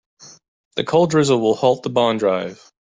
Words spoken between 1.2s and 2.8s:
will halt the bond drive.